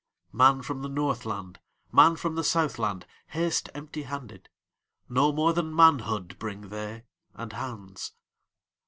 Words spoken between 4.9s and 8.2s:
No more than manhoodBring they, and hands.